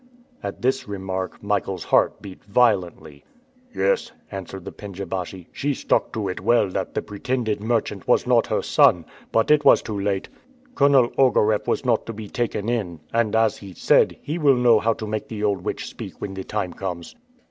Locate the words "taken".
12.27-12.67